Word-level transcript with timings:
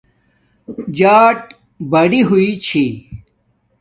جݳٹبڑئ 0.97 2.19
ہݸئئ 2.29 2.53
چھّی 2.65 2.85